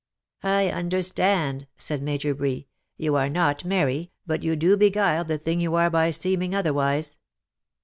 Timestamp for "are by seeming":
5.75-6.55